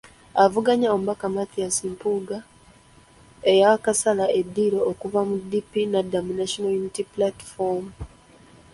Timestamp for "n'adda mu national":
5.87-6.71